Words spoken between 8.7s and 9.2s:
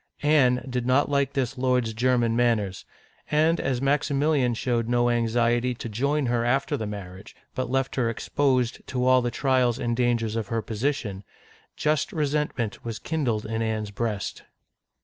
to